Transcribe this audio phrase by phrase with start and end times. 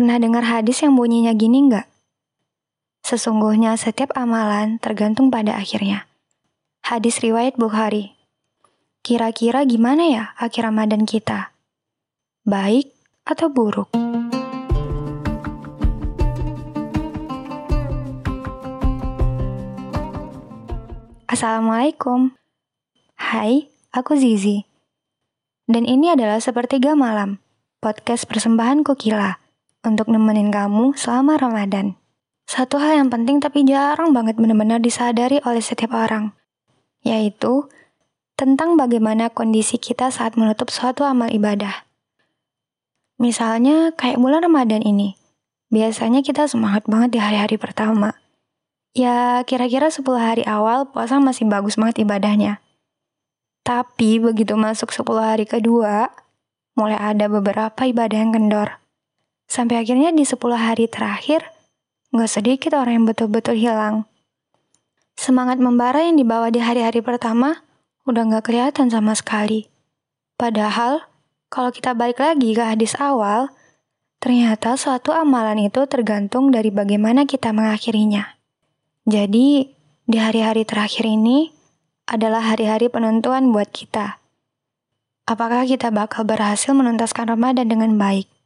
[0.00, 1.84] Pernah dengar hadis yang bunyinya gini nggak?
[3.04, 6.08] Sesungguhnya setiap amalan tergantung pada akhirnya.
[6.80, 8.16] Hadis riwayat Bukhari.
[9.04, 11.52] Kira-kira gimana ya akhir Ramadan kita?
[12.48, 12.96] Baik
[13.28, 13.92] atau buruk?
[21.28, 22.32] Assalamualaikum.
[23.20, 24.64] Hai, aku Zizi.
[25.68, 27.36] Dan ini adalah Sepertiga Malam,
[27.84, 29.39] podcast persembahan Kukila,
[29.80, 31.96] untuk nemenin kamu selama Ramadan.
[32.44, 36.34] Satu hal yang penting tapi jarang banget benar-benar disadari oleh setiap orang,
[37.06, 37.70] yaitu
[38.34, 41.86] tentang bagaimana kondisi kita saat menutup suatu amal ibadah.
[43.20, 45.14] Misalnya kayak bulan Ramadan ini,
[45.68, 48.16] biasanya kita semangat banget di hari-hari pertama.
[48.90, 52.58] Ya, kira-kira 10 hari awal puasa masih bagus banget ibadahnya.
[53.62, 56.10] Tapi begitu masuk 10 hari kedua,
[56.74, 58.80] mulai ada beberapa ibadah yang kendor.
[59.50, 61.42] Sampai akhirnya di 10 hari terakhir,
[62.14, 64.06] nggak sedikit orang yang betul-betul hilang.
[65.18, 67.58] Semangat membara yang dibawa di hari-hari pertama
[68.06, 69.66] udah nggak kelihatan sama sekali.
[70.38, 71.02] Padahal,
[71.50, 73.50] kalau kita balik lagi ke hadis awal,
[74.22, 78.38] ternyata suatu amalan itu tergantung dari bagaimana kita mengakhirinya.
[79.02, 79.66] Jadi,
[80.06, 81.50] di hari-hari terakhir ini
[82.06, 84.22] adalah hari-hari penentuan buat kita.
[85.26, 88.39] Apakah kita bakal berhasil menuntaskan Ramadan dengan baik?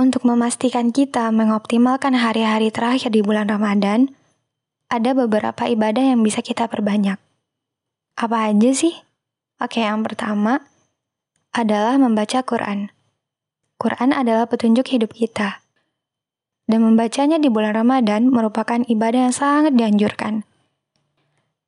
[0.00, 4.08] Untuk memastikan kita mengoptimalkan hari-hari terakhir di bulan Ramadan,
[4.88, 7.20] ada beberapa ibadah yang bisa kita perbanyak.
[8.16, 8.96] Apa aja sih?
[9.60, 10.64] Oke, yang pertama
[11.52, 12.88] adalah membaca Quran.
[13.76, 15.60] Quran adalah petunjuk hidup kita
[16.64, 20.48] dan membacanya di bulan Ramadan merupakan ibadah yang sangat dianjurkan.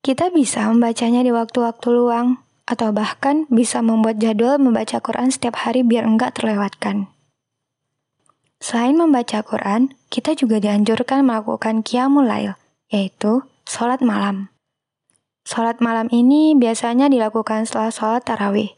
[0.01, 5.85] Kita bisa membacanya di waktu-waktu luang, atau bahkan bisa membuat jadwal membaca Quran setiap hari
[5.85, 7.13] biar enggak terlewatkan.
[8.63, 12.55] Selain membaca Quran, kita juga dianjurkan melakukan qiyamul lail,
[12.95, 14.55] yaitu sholat malam.
[15.43, 18.71] Sholat malam ini biasanya dilakukan setelah sholat tarawih,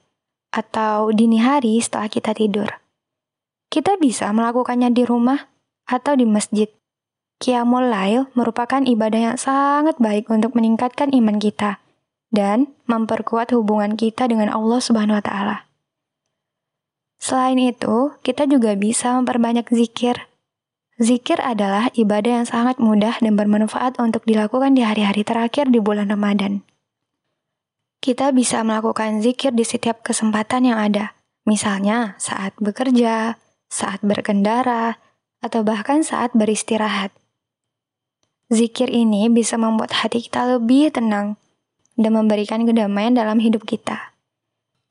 [0.56, 2.80] atau dini hari setelah kita tidur.
[3.68, 5.52] Kita bisa melakukannya di rumah
[5.84, 6.72] atau di masjid.
[7.44, 11.84] Qiyamul Lail merupakan ibadah yang sangat baik untuk meningkatkan iman kita
[12.32, 15.56] dan memperkuat hubungan kita dengan Allah Subhanahu wa taala.
[17.24, 20.28] Selain itu, kita juga bisa memperbanyak zikir.
[21.00, 26.12] Zikir adalah ibadah yang sangat mudah dan bermanfaat untuk dilakukan di hari-hari terakhir di bulan
[26.12, 26.60] Ramadan.
[28.04, 31.16] Kita bisa melakukan zikir di setiap kesempatan yang ada,
[31.48, 33.40] misalnya saat bekerja,
[33.72, 35.00] saat berkendara,
[35.40, 37.08] atau bahkan saat beristirahat.
[38.52, 41.40] Zikir ini bisa membuat hati kita lebih tenang
[41.96, 44.12] dan memberikan kedamaian dalam hidup kita.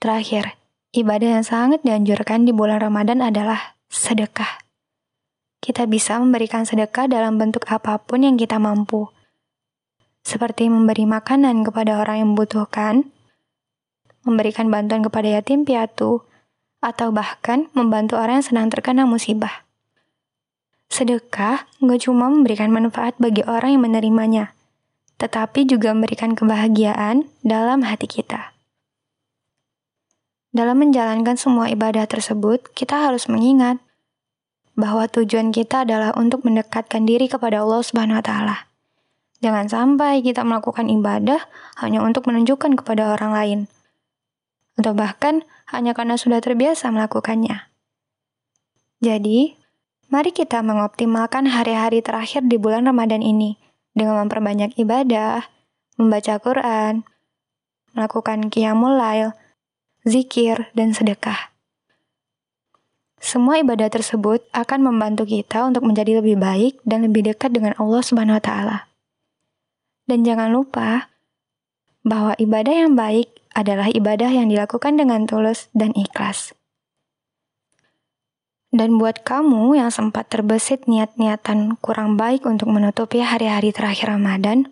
[0.02, 0.58] Terakhir,
[0.94, 4.62] ibadah yang sangat dianjurkan di bulan Ramadan adalah sedekah.
[5.58, 9.10] Kita bisa memberikan sedekah dalam bentuk apa pun yang kita mampu,
[10.22, 13.10] seperti memberi makanan kepada orang yang membutuhkan,
[14.22, 16.22] memberikan bantuan kepada yatim piatu,
[16.84, 19.66] atau bahkan membantu orang yang sedang terkena musibah.
[20.94, 24.54] Sedekah nggak cuma memberikan manfaat bagi orang yang menerimanya,
[25.18, 28.53] tetapi juga memberikan kebahagiaan dalam hati kita.
[30.54, 33.82] Dalam menjalankan semua ibadah tersebut, kita harus mengingat
[34.78, 38.58] bahwa tujuan kita adalah untuk mendekatkan diri kepada Allah Subhanahu wa taala.
[39.42, 41.42] Jangan sampai kita melakukan ibadah
[41.82, 43.60] hanya untuk menunjukkan kepada orang lain
[44.78, 47.70] atau bahkan hanya karena sudah terbiasa melakukannya.
[49.04, 49.64] Jadi,
[50.14, 53.58] Mari kita mengoptimalkan hari-hari terakhir di bulan Ramadan ini
[53.98, 55.42] dengan memperbanyak ibadah,
[55.98, 57.02] membaca Quran,
[57.98, 59.34] melakukan qiyamul lail,
[60.04, 61.52] zikir, dan sedekah.
[63.24, 68.04] Semua ibadah tersebut akan membantu kita untuk menjadi lebih baik dan lebih dekat dengan Allah
[68.04, 68.78] Subhanahu wa taala.
[70.04, 71.08] Dan jangan lupa
[72.04, 76.52] bahwa ibadah yang baik adalah ibadah yang dilakukan dengan tulus dan ikhlas.
[78.74, 84.68] Dan buat kamu yang sempat terbesit niat-niatan kurang baik untuk menutupi hari-hari terakhir Ramadan,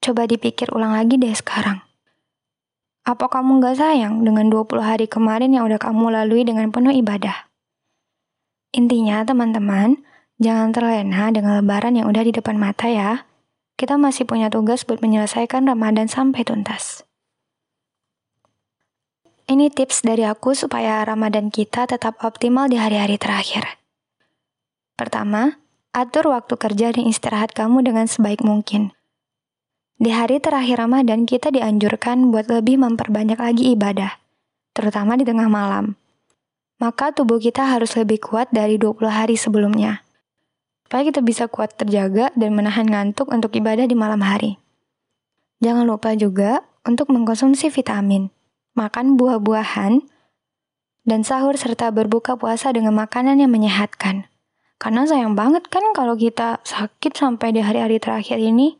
[0.00, 1.85] coba dipikir ulang lagi deh sekarang.
[3.06, 7.46] Apa kamu gak sayang dengan 20 hari kemarin yang udah kamu lalui dengan penuh ibadah?
[8.74, 10.02] Intinya teman-teman,
[10.42, 13.22] jangan terlena dengan lebaran yang udah di depan mata ya.
[13.78, 17.06] Kita masih punya tugas buat menyelesaikan Ramadan sampai tuntas.
[19.46, 23.78] Ini tips dari aku supaya Ramadan kita tetap optimal di hari-hari terakhir.
[24.98, 25.62] Pertama,
[25.94, 28.95] atur waktu kerja dan istirahat kamu dengan sebaik mungkin.
[29.96, 34.20] Di hari terakhir Ramadan, kita dianjurkan buat lebih memperbanyak lagi ibadah,
[34.76, 35.96] terutama di tengah malam.
[36.76, 40.04] maka tubuh kita harus lebih kuat dari 20 hari sebelumnya.
[40.84, 44.60] Supaya kita bisa kuat terjaga dan menahan ngantuk untuk ibadah di malam hari.
[45.64, 48.28] Jangan lupa juga untuk mengkonsumsi vitamin,
[48.76, 50.04] makan buah-buahan,
[51.08, 54.28] dan sahur serta berbuka puasa dengan makanan yang menyehatkan.
[54.76, 58.76] Karena sayang banget kan kalau kita sakit sampai di hari-hari terakhir ini.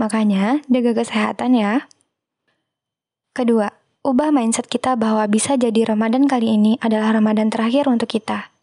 [0.00, 1.86] Makanya, jaga kesehatan ya.
[3.34, 3.70] Kedua,
[4.02, 8.54] ubah mindset kita bahwa bisa jadi Ramadan kali ini adalah Ramadan terakhir untuk kita.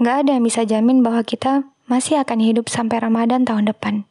[0.00, 4.08] Gak ada yang bisa jamin bahwa kita masih akan hidup sampai Ramadan tahun depan.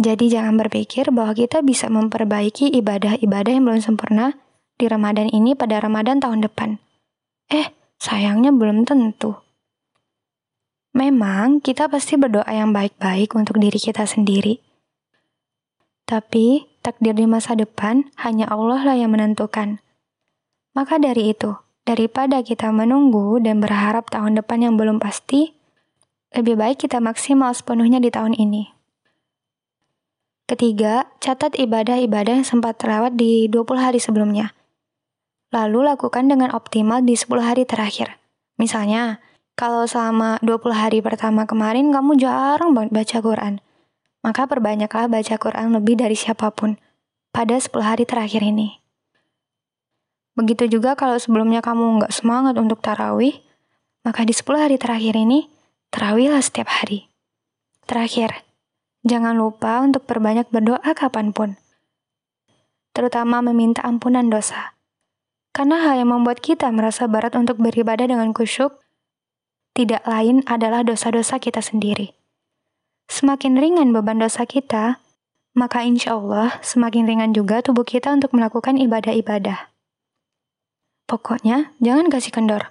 [0.00, 4.32] Jadi jangan berpikir bahwa kita bisa memperbaiki ibadah-ibadah yang belum sempurna
[4.80, 6.80] di Ramadan ini pada Ramadan tahun depan.
[7.52, 7.68] Eh,
[8.00, 9.36] sayangnya belum tentu.
[10.96, 14.69] Memang kita pasti berdoa yang baik-baik untuk diri kita sendiri.
[16.10, 19.78] Tapi takdir di masa depan hanya Allah lah yang menentukan.
[20.74, 21.54] Maka dari itu,
[21.86, 25.54] daripada kita menunggu dan berharap tahun depan yang belum pasti,
[26.34, 28.74] lebih baik kita maksimal sepenuhnya di tahun ini.
[30.50, 34.50] Ketiga, catat ibadah-ibadah yang sempat terlewat di 20 hari sebelumnya.
[35.54, 38.18] Lalu lakukan dengan optimal di 10 hari terakhir.
[38.58, 39.22] Misalnya,
[39.54, 43.62] kalau selama 20 hari pertama kemarin kamu jarang banget baca Quran,
[44.20, 46.76] maka perbanyaklah baca Quran lebih dari siapa pun
[47.32, 48.80] pada 10 hari terakhir ini.
[50.36, 53.40] Begitu juga kalau sebelumnya kamu nggak semangat untuk tarawih,
[54.06, 55.48] maka di 10 hari terakhir ini,
[55.92, 57.10] tarawihlah setiap hari.
[57.84, 58.46] Terakhir,
[59.02, 61.58] jangan lupa untuk perbanyak berdoa kapan pun.
[62.94, 64.78] Terutama meminta ampunan dosa.
[65.50, 68.78] Karena hal yang membuat kita merasa berat untuk beribadah dengan kusyuk,
[69.74, 72.19] tidak lain adalah dosa-dosa kita sendiri.
[73.10, 75.02] Semakin ringan beban dosa kita,
[75.58, 79.66] maka insya Allah semakin ringan juga tubuh kita untuk melakukan ibadah-ibadah.
[81.10, 82.70] Pokoknya, jangan kasih kendor.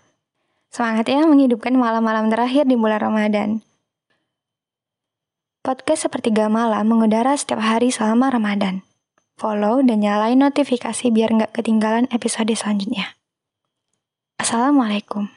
[0.71, 3.59] Semangat ya menghidupkan malam-malam terakhir di bulan Ramadan.
[5.59, 8.87] Podcast Sepertiga Malam mengudara setiap hari selama Ramadan.
[9.35, 13.19] Follow dan nyalain notifikasi biar nggak ketinggalan episode selanjutnya.
[14.39, 15.27] Assalamualaikum.